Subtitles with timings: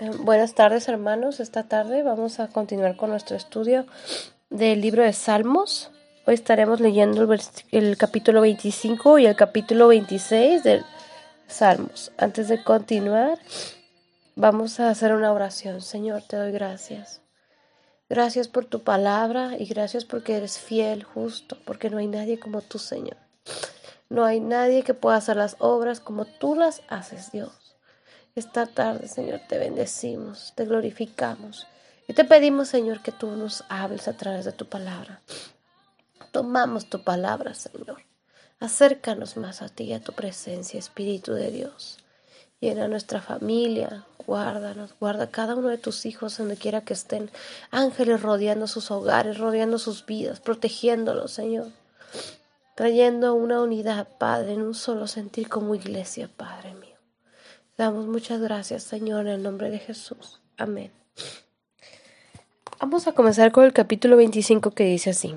[0.00, 3.86] Eh, buenas tardes hermanos, esta tarde vamos a continuar con nuestro estudio
[4.50, 5.92] del libro de Salmos.
[6.26, 7.40] Hoy estaremos leyendo el,
[7.70, 10.84] el, capítulo 25 y el capítulo 26 del
[11.46, 12.10] Salmos.
[12.18, 13.38] Antes de continuar,
[14.34, 15.80] vamos a hacer una oración.
[15.80, 17.22] Señor, te doy gracias.
[18.08, 22.62] Gracias por tu palabra y gracias porque eres fiel, justo, porque no hay nadie como
[22.62, 23.18] tú, Señor.
[24.08, 27.63] No hay nadie que pueda hacer las obras como tú las haces, Dios.
[28.36, 31.68] Esta tarde, Señor, te bendecimos, te glorificamos
[32.08, 35.20] y te pedimos, Señor, que tú nos hables a través de tu palabra.
[36.32, 38.02] Tomamos tu palabra, Señor.
[38.58, 41.98] Acércanos más a ti, a tu presencia, Espíritu de Dios.
[42.58, 47.30] Llena nuestra familia, guárdanos, guarda cada uno de tus hijos donde quiera que estén.
[47.70, 51.68] Ángeles rodeando sus hogares, rodeando sus vidas, protegiéndolos, Señor.
[52.74, 56.93] Trayendo una unidad, Padre, en un solo sentir como iglesia, Padre mío.
[57.76, 60.40] Damos muchas gracias, Señor, en el nombre de Jesús.
[60.56, 60.92] Amén.
[62.78, 65.34] Vamos a comenzar con el capítulo 25 que dice así.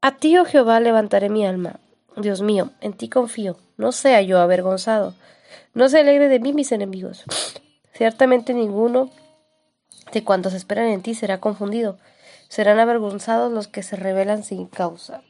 [0.00, 1.80] A ti, oh Jehová, levantaré mi alma.
[2.16, 3.58] Dios mío, en ti confío.
[3.76, 5.14] No sea yo avergonzado.
[5.74, 7.24] No se alegre de mí mis enemigos.
[7.92, 9.10] Ciertamente ninguno
[10.12, 11.98] de cuantos esperan en ti será confundido.
[12.48, 15.20] Serán avergonzados los que se rebelan sin causa.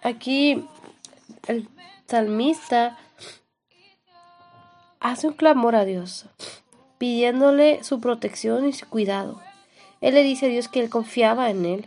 [0.00, 0.64] Aquí
[1.48, 1.68] el
[2.06, 2.98] salmista
[5.02, 6.26] hace un clamor a Dios,
[6.98, 9.40] pidiéndole su protección y su cuidado.
[10.00, 11.86] Él le dice a Dios que él confiaba en él.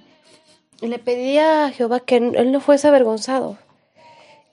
[0.82, 3.58] Y le pedía a Jehová que él no fuese avergonzado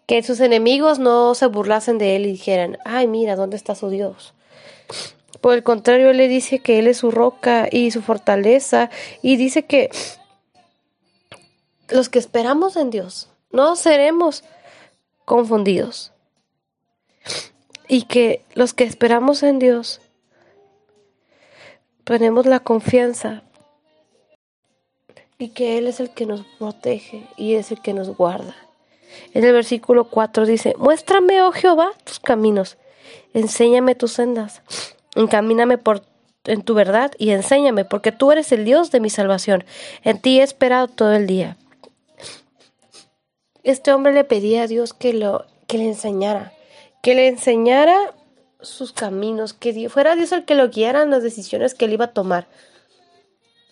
[0.07, 3.89] que sus enemigos no se burlasen de él y dijeran, ay, mira, ¿dónde está su
[3.89, 4.35] Dios?
[5.41, 8.91] Por el contrario, él le dice que él es su roca y su fortaleza
[9.23, 9.91] y dice que
[11.89, 14.45] los que esperamos en Dios no seremos
[15.25, 16.13] confundidos
[17.89, 20.01] y que los que esperamos en Dios
[22.05, 23.43] tenemos la confianza
[25.39, 28.55] y que Él es el que nos protege y es el que nos guarda.
[29.35, 32.79] En el versículo 4 dice, muéstrame, oh Jehová, tus caminos,
[33.35, 34.63] enséñame tus sendas,
[35.15, 36.03] encamíname por
[36.45, 39.65] en tu verdad y enséñame, porque tú eres el Dios de mi salvación.
[40.03, 41.57] En ti he esperado todo el día.
[43.63, 46.53] Este hombre le pedía a Dios que, lo, que le enseñara,
[47.03, 48.15] que le enseñara
[48.61, 52.07] sus caminos, que fuera Dios el que lo guiara en las decisiones que él iba
[52.07, 52.47] a tomar.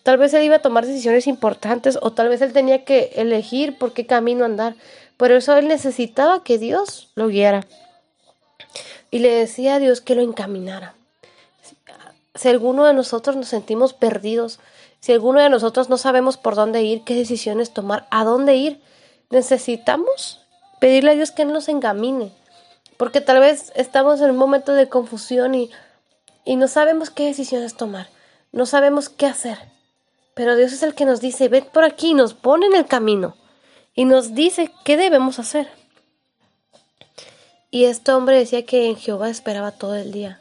[0.02, 3.78] Tal vez él iba a tomar decisiones importantes o tal vez él tenía que elegir
[3.78, 4.74] por qué camino andar.
[5.16, 7.66] Por eso él necesitaba que Dios lo guiara.
[9.10, 10.94] Y le decía a Dios que lo encaminara.
[12.34, 14.58] Si alguno de nosotros nos sentimos perdidos,
[15.00, 18.80] si alguno de nosotros no sabemos por dónde ir, qué decisiones tomar, a dónde ir,
[19.28, 20.41] necesitamos
[20.80, 22.32] pedirle a Dios que nos encamine.
[23.00, 25.71] Porque tal vez estamos en un momento de confusión y,
[26.44, 28.11] y no sabemos qué decisiones tomar,
[28.53, 29.56] no sabemos qué hacer.
[30.34, 33.39] Pero Dios es el que nos dice, ven por aquí, nos pone en el camino
[33.94, 35.71] y nos dice qué debemos hacer.
[37.71, 40.39] Y este hombre decía que en Jehová esperaba todo el día.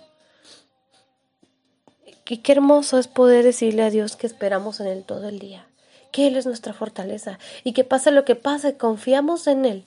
[2.27, 5.65] Y qué hermoso es poder decirle a Dios que esperamos en Él todo el día,
[6.11, 9.85] que Él es nuestra fortaleza y que pase lo que pase, confiamos en Él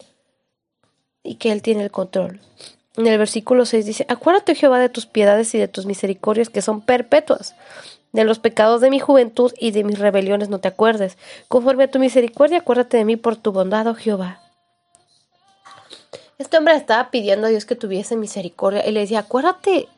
[1.22, 2.40] y que Él tiene el control.
[2.96, 6.62] En el versículo 6 dice, acuérdate Jehová de tus piedades y de tus misericordias que
[6.62, 7.54] son perpetuas.
[8.12, 11.16] De los pecados de mi juventud y de mis rebeliones no te acuerdes.
[11.48, 14.42] Conforme a tu misericordia, acuérdate de mí por tu bondad, oh Jehová.
[16.36, 19.88] Este hombre estaba pidiendo a Dios que tuviese misericordia y le decía, acuérdate,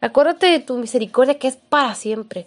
[0.00, 2.46] acuérdate de tu misericordia que es para siempre.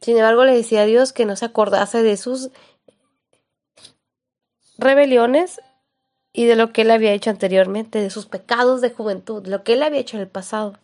[0.00, 2.50] Sin embargo, le decía a Dios que no se acordase de sus
[4.78, 5.60] rebeliones
[6.36, 9.72] y de lo que él había hecho anteriormente, de sus pecados de juventud, lo que
[9.72, 10.78] él había hecho en el pasado.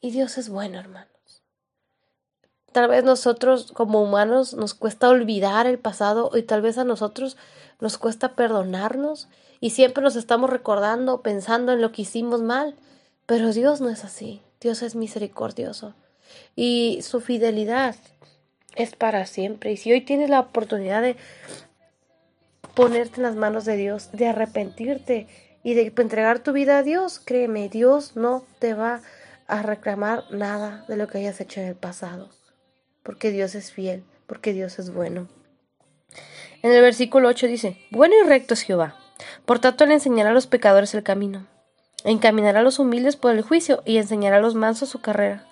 [0.00, 1.42] Y Dios es bueno, hermanos.
[2.70, 7.36] Tal vez nosotros como humanos nos cuesta olvidar el pasado y tal vez a nosotros
[7.80, 9.28] nos cuesta perdonarnos
[9.58, 12.76] y siempre nos estamos recordando, pensando en lo que hicimos mal.
[13.26, 14.40] Pero Dios no es así.
[14.60, 15.94] Dios es misericordioso
[16.54, 17.96] y su fidelidad
[18.76, 19.72] es para siempre.
[19.72, 21.16] Y si hoy tienes la oportunidad de
[22.74, 25.26] ponerte en las manos de Dios, de arrepentirte
[25.62, 29.02] y de entregar tu vida a Dios, créeme, Dios no te va
[29.46, 32.30] a reclamar nada de lo que hayas hecho en el pasado,
[33.02, 35.28] porque Dios es fiel, porque Dios es bueno.
[36.62, 38.96] En el versículo 8 dice, Bueno y recto es Jehová,
[39.44, 41.46] por tanto le enseñará a los pecadores el camino,
[42.04, 45.46] encaminará a los humildes por el juicio y enseñará a los mansos su carrera.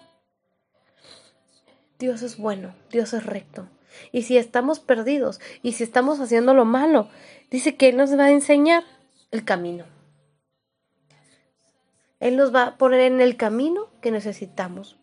[1.98, 3.68] Dios es bueno, Dios es recto.
[4.12, 7.08] Y si estamos perdidos y si estamos haciendo lo malo,
[7.50, 8.84] dice que Él nos va a enseñar
[9.30, 9.84] el camino.
[12.20, 14.96] Él nos va a poner en el camino que necesitamos.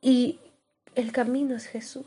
[0.00, 0.40] Y
[0.94, 2.06] el camino es Jesús.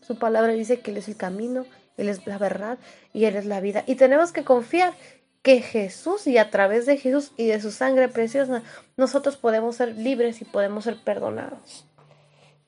[0.00, 2.78] Su palabra dice que Él es el camino, Él es la verdad
[3.12, 3.84] y Él es la vida.
[3.86, 4.94] Y tenemos que confiar
[5.42, 8.62] que Jesús y a través de Jesús y de su sangre preciosa,
[8.96, 11.87] nosotros podemos ser libres y podemos ser perdonados.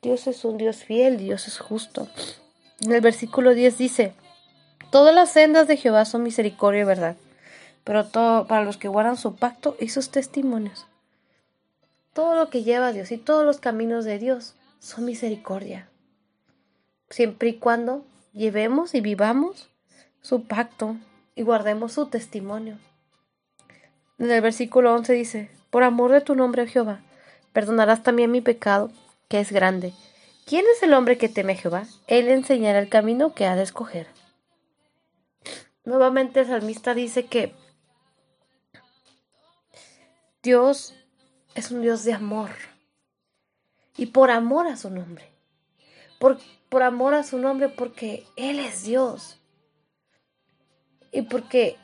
[0.02, 2.08] Dios es un Dios fiel, Dios es justo.
[2.80, 4.14] En el versículo 10 dice,
[4.90, 7.16] Todas las sendas de Jehová son misericordia y verdad,
[7.84, 10.86] pero todo para los que guardan su pacto y sus testimonios.
[12.14, 15.90] Todo lo que lleva Dios y todos los caminos de Dios son misericordia.
[17.10, 19.68] Siempre y cuando llevemos y vivamos
[20.22, 20.96] su pacto
[21.34, 22.78] y guardemos su testimonio.
[24.18, 27.00] En el versículo 11 dice, Por amor de tu nombre, Jehová,
[27.52, 28.90] perdonarás también mi pecado,
[29.30, 29.94] que es grande.
[30.44, 31.86] ¿Quién es el hombre que teme a Jehová?
[32.08, 34.08] Él enseñará el camino que ha de escoger.
[35.84, 37.54] Nuevamente el salmista dice que
[40.42, 40.94] Dios
[41.54, 42.50] es un Dios de amor.
[43.96, 45.30] Y por amor a su nombre.
[46.18, 46.38] Por,
[46.68, 49.38] por amor a su nombre porque Él es Dios.
[51.12, 51.76] Y porque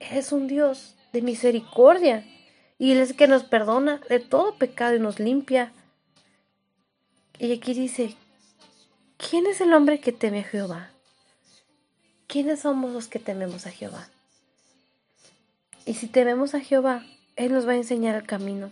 [0.00, 2.26] es un Dios de misericordia.
[2.76, 5.72] Y Él es el que nos perdona de todo pecado y nos limpia.
[7.38, 8.16] Y aquí dice,
[9.16, 10.92] ¿quién es el hombre que teme a Jehová?
[12.32, 14.08] ¿quiénes somos los que tememos a Jehová?
[15.84, 17.04] Y si tememos a Jehová,
[17.36, 18.70] Él nos va a enseñar el camino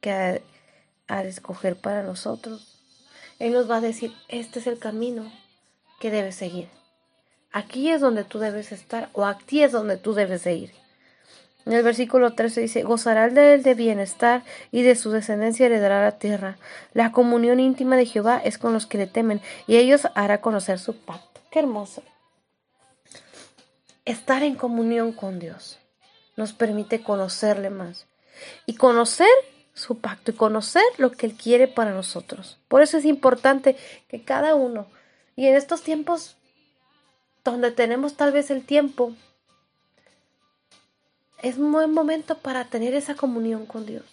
[0.00, 0.40] que
[1.08, 2.78] ha, de escoger para nosotros.
[3.40, 5.32] Él nos va a decir, este es el camino
[5.98, 6.68] que debes seguir.
[7.50, 10.72] Aquí es donde tú debes estar o aquí es donde tú debes de ir.
[11.66, 16.02] En el versículo 13 dice, gozará de él de bienestar y de su descendencia heredará
[16.02, 16.58] la tierra.
[16.92, 20.78] La comunión íntima de Jehová es con los que le temen y ellos hará conocer
[20.78, 21.40] su pacto.
[21.50, 22.02] Qué hermoso
[24.04, 25.78] estar en comunión con Dios
[26.36, 28.06] nos permite conocerle más
[28.66, 29.28] y conocer
[29.74, 32.58] su pacto y conocer lo que Él quiere para nosotros.
[32.68, 33.76] Por eso es importante
[34.08, 34.86] que cada uno,
[35.36, 36.36] y en estos tiempos
[37.44, 39.14] donde tenemos tal vez el tiempo,
[41.42, 44.04] es un buen momento para tener esa comunión con Dios.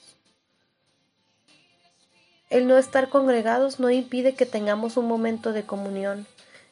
[2.50, 6.26] El no estar congregados no impide que tengamos un momento de comunión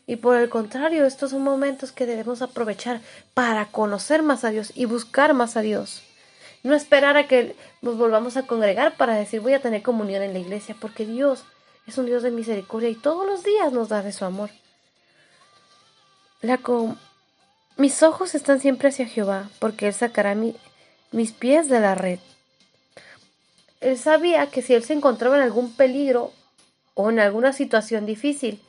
[0.08, 3.02] y por el contrario, estos son momentos que debemos aprovechar
[3.34, 6.02] para conocer más a Dios y buscar más a Dios.
[6.64, 10.32] No esperar a que nos volvamos a congregar para decir voy a tener comunión en
[10.32, 11.44] la iglesia, porque Dios
[11.86, 14.50] es un Dios de misericordia y todos los días nos da de su amor.
[16.42, 16.58] La
[17.78, 20.36] Mis ojos están siempre hacia Jehová, porque Él sacará
[21.12, 22.20] mis pies de la red.
[23.82, 26.32] Él sabía que si Él se encontraba en algún peligro
[26.96, 28.60] o en alguna situación difícil,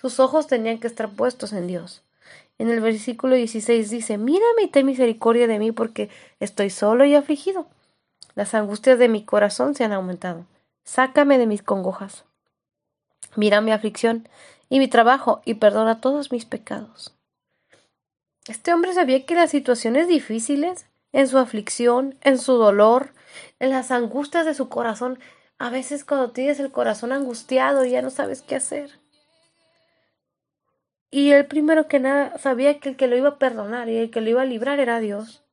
[0.00, 2.02] sus ojos tenían que estar puestos en Dios.
[2.58, 6.08] En el versículo 16 dice, mírame y ten misericordia de mí porque
[6.40, 7.66] estoy solo y afligido.
[8.34, 10.46] Las angustias de mi corazón se han aumentado.
[10.84, 12.24] Sácame de mis congojas.
[13.36, 14.26] Mira mi aflicción
[14.70, 17.14] y mi trabajo y perdona todos mis pecados.
[18.46, 23.12] Este hombre sabía que las situaciones difíciles, en su aflicción, en su dolor,
[23.58, 25.18] en las angustias de su corazón,
[25.58, 28.98] a veces cuando tienes el corazón angustiado ya no sabes qué hacer,
[31.14, 34.10] y él primero que nada sabía que el que lo iba a perdonar y el
[34.10, 35.44] que lo iba a librar era Dios.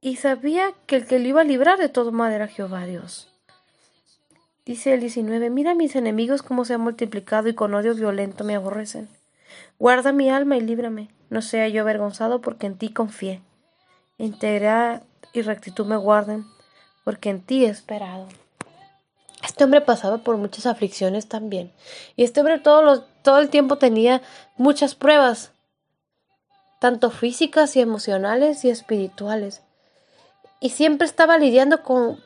[0.00, 3.35] Y sabía que el que lo iba a librar de todo mal era Jehová Dios.
[4.66, 8.56] Dice el 19, mira mis enemigos cómo se han multiplicado y con odio violento me
[8.56, 9.08] aborrecen.
[9.78, 13.42] Guarda mi alma y líbrame, no sea yo avergonzado porque en ti confié.
[14.18, 16.46] Integridad y rectitud me guarden,
[17.04, 18.26] porque en ti he esperado.
[19.44, 21.72] Este hombre pasaba por muchas aflicciones también.
[22.16, 24.20] Y este hombre todo, todo el tiempo tenía
[24.56, 25.52] muchas pruebas,
[26.80, 29.62] tanto físicas y emocionales y espirituales.
[30.58, 32.25] Y siempre estaba lidiando con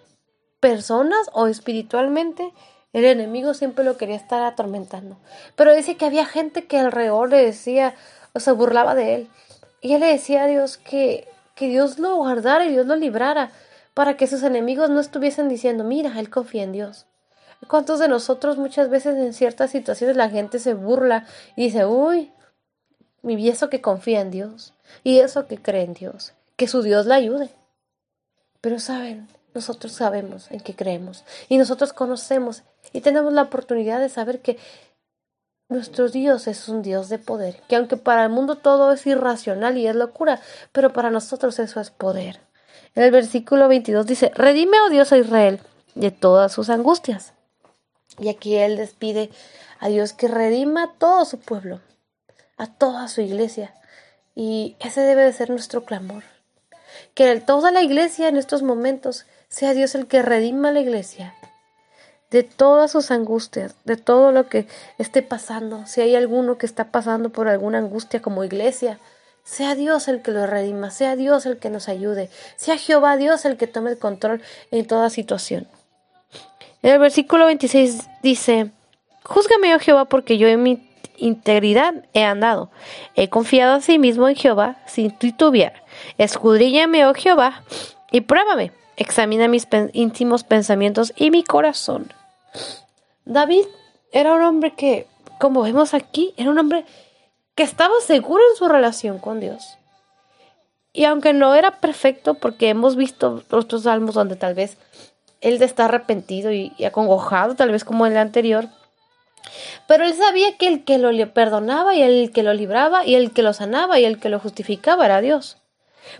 [0.61, 2.53] personas o espiritualmente.
[2.93, 5.17] El enemigo siempre lo quería estar atormentando.
[5.57, 7.95] Pero dice que había gente que alrededor le decía
[8.33, 9.29] o se burlaba de él.
[9.81, 13.51] Y él le decía a Dios que, que Dios lo guardara y Dios lo librara
[13.95, 17.07] para que sus enemigos no estuviesen diciendo, mira, él confía en Dios.
[17.69, 21.27] ¿Cuántos de nosotros muchas veces en ciertas situaciones la gente se burla
[21.57, 22.33] y dice, uy,
[23.23, 24.73] y eso que confía en Dios,
[25.05, 27.51] y eso que cree en Dios, que su Dios la ayude?
[28.63, 34.09] Pero saben, nosotros sabemos en qué creemos y nosotros conocemos y tenemos la oportunidad de
[34.09, 34.59] saber que
[35.69, 39.79] nuestro Dios es un Dios de poder, que aunque para el mundo todo es irracional
[39.79, 40.41] y es locura,
[40.73, 42.41] pero para nosotros eso es poder.
[42.95, 45.61] En el versículo 22 dice, Redime, oh Dios, a Israel
[45.95, 47.35] de todas sus angustias.
[48.19, 49.31] Y aquí Él despide
[49.79, 51.81] a Dios que redima a todo su pueblo,
[52.57, 53.75] a toda su iglesia,
[54.35, 56.25] Y ese debe de ser nuestro clamor.
[57.15, 61.35] Que toda la iglesia en estos momentos sea Dios el que redima la iglesia
[62.31, 64.67] de todas sus angustias, de todo lo que
[64.99, 65.85] esté pasando.
[65.87, 69.01] Si hay alguno que está pasando por alguna angustia como iglesia,
[69.43, 73.45] sea Dios el que lo redima, sea Dios el que nos ayude, sea Jehová Dios
[73.45, 74.41] el que tome el control
[74.71, 75.67] en toda situación.
[76.83, 78.71] En el versículo 26 dice,
[79.25, 82.71] Júzgame, oh Jehová, porque yo en mi integridad he andado.
[83.17, 85.83] He confiado a sí mismo en Jehová sin titubear.
[86.17, 87.65] Escudriñame, oh Jehová,
[88.13, 88.73] y pruébame.
[89.01, 92.13] Examina mis íntimos pensamientos y mi corazón.
[93.25, 93.65] David
[94.13, 95.07] era un hombre que,
[95.39, 96.85] como vemos aquí, era un hombre
[97.55, 99.79] que estaba seguro en su relación con Dios.
[100.93, 104.77] Y aunque no era perfecto, porque hemos visto otros salmos donde tal vez
[105.41, 108.69] él está arrepentido y, y acongojado, tal vez como el anterior,
[109.89, 113.33] pero él sabía que el que lo perdonaba y el que lo libraba y el
[113.33, 115.57] que lo sanaba y el que lo justificaba era Dios.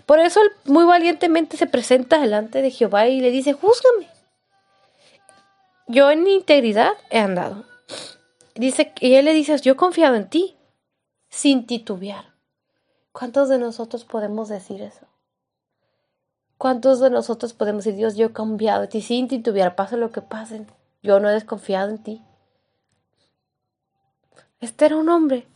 [0.05, 4.09] Por eso él muy valientemente se presenta delante de Jehová y le dice, júzgame.
[5.87, 7.65] Yo en mi integridad he andado.
[8.55, 10.55] Dice, y él le dice, yo he confiado en ti,
[11.29, 12.33] sin titubear.
[13.11, 15.07] ¿Cuántos de nosotros podemos decir eso?
[16.57, 20.11] ¿Cuántos de nosotros podemos decir, Dios, yo he confiado en ti sin titubear, pase lo
[20.11, 20.65] que pase,
[21.01, 22.21] yo no he desconfiado en ti?
[24.59, 25.47] Este era un hombre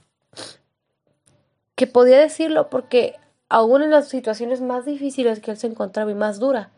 [1.75, 6.16] que podía decirlo porque aún en las situaciones más difíciles que él se encontraba y
[6.16, 6.70] más duras,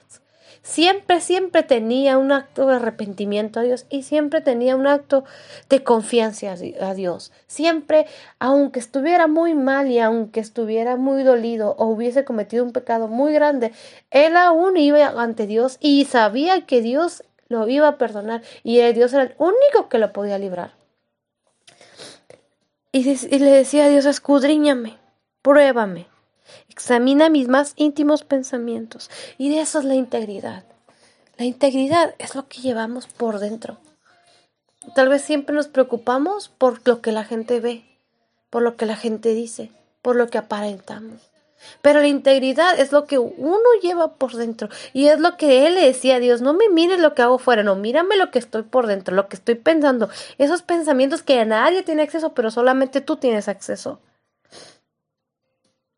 [0.62, 5.24] siempre, siempre tenía un acto de arrepentimiento a Dios y siempre tenía un acto
[5.70, 7.32] de confianza a Dios.
[7.48, 8.06] Siempre,
[8.40, 13.34] aunque estuviera muy mal y aunque estuviera muy dolido o hubiese cometido un pecado muy
[13.34, 13.72] grande,
[14.12, 19.14] él aún iba ante Dios y sabía que Dios lo iba a perdonar y Dios
[19.14, 20.76] era el único que lo podía librar.
[22.92, 24.98] Y, le decía a Dios, escudriñame,
[25.42, 26.08] pruébame,
[26.70, 29.10] examina mis más íntimos pensamientos.
[29.38, 30.64] Y de eso es la integridad.
[31.38, 33.78] La integridad es lo que llevamos por dentro.
[34.96, 37.84] Tal vez siempre nos preocupamos por lo que la gente ve,
[38.50, 41.22] por lo que la gente dice, por lo que aparentamos.
[41.82, 44.70] Pero la integridad es lo que uno lleva por dentro.
[44.94, 47.38] Y es lo que él le decía a Dios, no me mires lo que hago
[47.38, 50.10] fuera, no, mírame lo que estoy por dentro, lo que estoy pensando.
[50.38, 54.00] Esos pensamientos que nadie tiene acceso, pero solamente tú tienes acceso.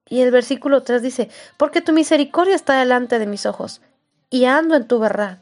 [0.09, 3.81] Y el versículo 3 dice, porque tu misericordia está delante de mis ojos,
[4.29, 5.39] y ando en tu verdad.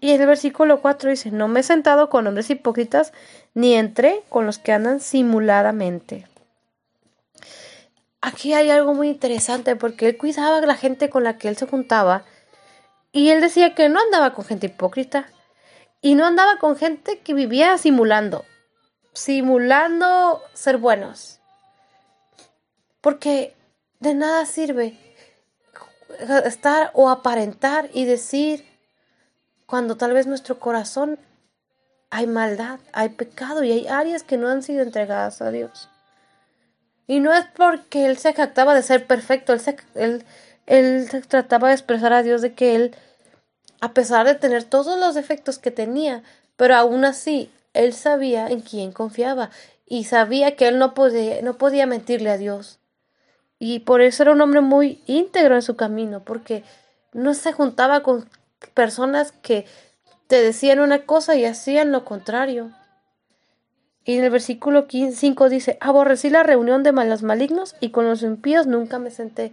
[0.00, 3.12] Y el versículo 4 dice, no me he sentado con hombres hipócritas,
[3.54, 6.26] ni entré con los que andan simuladamente
[8.20, 11.56] aquí hay algo muy interesante porque él cuidaba a la gente con la que él
[11.56, 12.24] se juntaba
[13.12, 15.28] y él decía que no andaba con gente hipócrita
[16.00, 18.44] y no andaba con gente que vivía simulando,
[19.12, 21.39] simulando ser buenos.
[23.00, 23.54] Porque
[23.98, 24.98] de nada sirve
[26.44, 28.64] estar o aparentar y decir
[29.66, 31.18] cuando tal vez nuestro corazón
[32.10, 35.88] hay maldad, hay pecado y hay áreas que no han sido entregadas a Dios.
[37.06, 40.24] Y no es porque él se jactaba de ser perfecto, él se, él,
[40.66, 42.96] él trataba de expresar a Dios de que él,
[43.80, 46.22] a pesar de tener todos los defectos que tenía,
[46.56, 49.50] pero aún así, él sabía en quién confiaba
[49.86, 52.79] y sabía que él no podía, no podía mentirle a Dios.
[53.62, 56.64] Y por eso era un hombre muy íntegro en su camino, porque
[57.12, 58.28] no se juntaba con
[58.72, 59.66] personas que
[60.26, 62.72] te decían una cosa y hacían lo contrario.
[64.04, 68.22] Y en el versículo 5 dice, aborrecí la reunión de malos malignos y con los
[68.22, 69.52] impíos nunca me senté.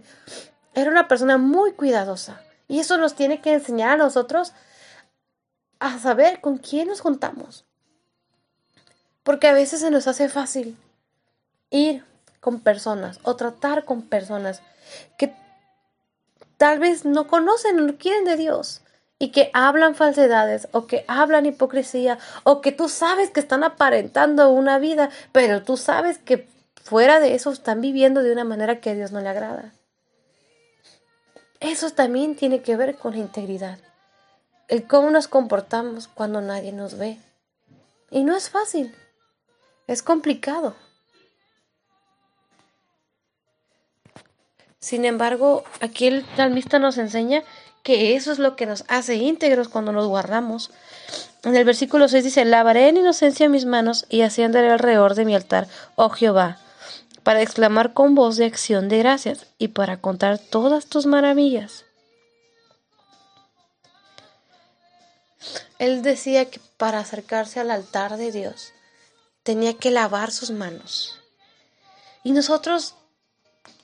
[0.74, 2.40] Era una persona muy cuidadosa.
[2.66, 4.54] Y eso nos tiene que enseñar a nosotros
[5.80, 7.66] a saber con quién nos juntamos.
[9.22, 10.78] Porque a veces se nos hace fácil
[11.68, 12.04] ir
[12.40, 14.62] con personas o tratar con personas
[15.16, 15.34] que
[16.56, 18.82] tal vez no conocen o no quieren de Dios
[19.18, 24.50] y que hablan falsedades o que hablan hipocresía o que tú sabes que están aparentando
[24.50, 26.48] una vida, pero tú sabes que
[26.82, 29.72] fuera de eso están viviendo de una manera que a Dios no le agrada.
[31.60, 33.78] Eso también tiene que ver con la integridad.
[34.68, 37.18] El cómo nos comportamos cuando nadie nos ve.
[38.10, 38.94] Y no es fácil.
[39.86, 40.76] Es complicado.
[44.80, 47.42] Sin embargo, aquí el salmista nos enseña
[47.82, 50.70] que eso es lo que nos hace íntegros cuando nos guardamos.
[51.42, 55.34] En el versículo 6 dice, lavaré en inocencia mis manos y así alrededor de mi
[55.34, 56.58] altar, oh Jehová,
[57.22, 61.84] para exclamar con voz de acción de gracias y para contar todas tus maravillas.
[65.78, 68.72] Él decía que para acercarse al altar de Dios
[69.44, 71.20] tenía que lavar sus manos.
[72.24, 72.96] Y nosotros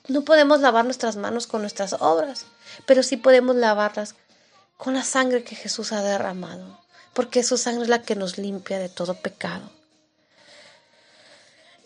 [0.07, 2.45] no podemos lavar nuestras manos con nuestras obras,
[2.85, 4.15] pero sí podemos lavarlas
[4.77, 6.79] con la sangre que Jesús ha derramado,
[7.13, 9.69] porque su sangre es la que nos limpia de todo pecado.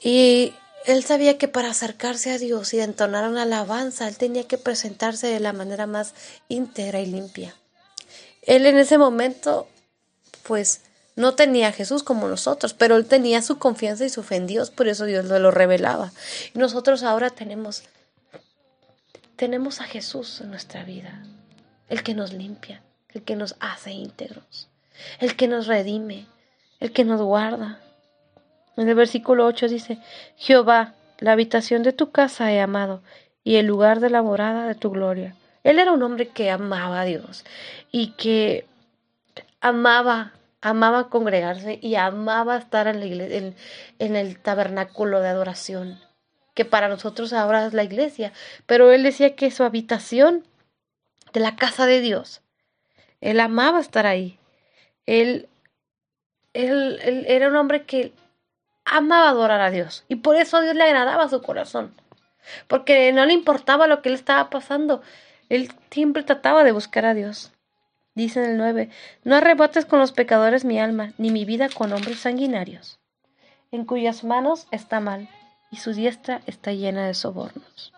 [0.01, 0.53] Y
[0.85, 5.27] él sabía que para acercarse a Dios y entonar una alabanza, él tenía que presentarse
[5.27, 6.13] de la manera más
[6.47, 7.55] íntegra y limpia.
[8.41, 9.67] Él en ese momento,
[10.43, 10.81] pues,
[11.15, 14.47] no tenía a Jesús como nosotros, pero él tenía su confianza y su fe en
[14.47, 16.13] Dios, por eso Dios lo revelaba.
[16.55, 17.83] Y nosotros ahora tenemos,
[19.39, 21.23] tenemos a Jesús en nuestra vida,
[21.87, 24.67] el que nos limpia, el que nos hace íntegros,
[25.21, 26.25] el que nos redime,
[26.81, 27.79] el que nos guarda.
[28.75, 29.97] En el versículo 8 dice,
[30.35, 33.01] Jehová, la habitación de tu casa he amado,
[33.41, 35.37] y el lugar de la morada de tu gloria.
[35.63, 37.45] Él era un hombre que amaba a Dios
[37.93, 38.67] y que
[39.61, 43.53] amaba, amaba congregarse y amaba estar en, la iglesia,
[43.99, 45.97] en, el tabernáculo de adoración,
[46.59, 48.33] que para nosotros ahora es la iglesia.
[48.65, 50.45] Pero él decía que su habitación
[51.31, 52.41] de la casa de Dios,
[53.21, 54.37] él amaba estar ahí.
[55.05, 55.47] Él,
[56.51, 58.11] él, él era un hombre que
[58.83, 61.95] amaba adorar a Dios y por eso a Dios le agradaba su corazón,
[62.67, 65.01] porque no le importaba lo que le estaba pasando,
[65.47, 67.53] él siempre trataba de buscar a Dios.
[68.15, 68.89] Dice en el 9,
[69.23, 72.99] no arrebates con los pecadores mi alma, ni mi vida con hombres sanguinarios,
[73.71, 75.29] en cuyas manos está mal,
[75.71, 77.93] y su diestra está llena de sobornos.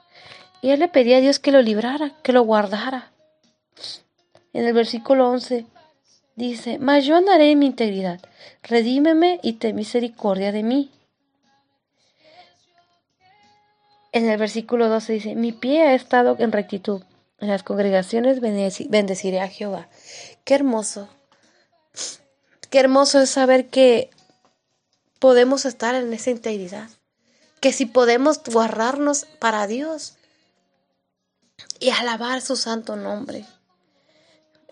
[0.62, 3.12] Y él le pedía a Dios que lo librara, que lo guardara.
[4.54, 5.66] En el versículo 11,
[6.36, 8.20] Dice, mas yo andaré en mi integridad,
[8.64, 10.90] redímeme y ten misericordia de mí.
[14.14, 17.04] En el versículo 12 dice, mi pie ha estado en rectitud,
[17.40, 19.90] en las congregaciones bendeciré a Jehová.
[20.44, 21.10] Qué hermoso,
[22.70, 24.10] qué hermoso es saber que
[25.20, 26.90] podemos estar en esa integridad,
[27.62, 30.16] que si podemos guardarnos para Dios
[31.80, 33.46] y alabar su santo nombre.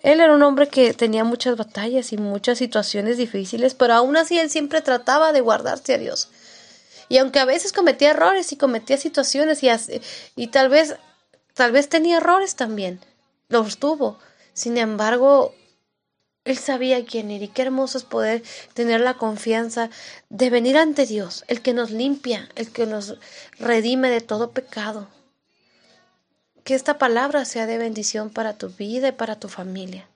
[0.01, 4.39] Él era un hombre que tenía muchas batallas y muchas situaciones difíciles, pero aún así
[4.39, 6.29] él siempre trataba de guardarse a Dios.
[7.09, 9.69] Y aunque a veces cometía errores y cometía situaciones y,
[10.35, 10.95] y tal vez
[11.53, 13.01] tal vez tenía errores también,
[13.49, 14.17] los tuvo.
[14.53, 15.53] Sin embargo,
[16.51, 19.89] él sabía quién era y qué hermoso es poder tener la confianza
[20.29, 23.17] de venir ante Dios, el que nos limpia, el que nos
[23.59, 25.07] redime de todo pecado.
[26.63, 30.07] Que esta palabra sea de bendición para tu vida y para tu familia.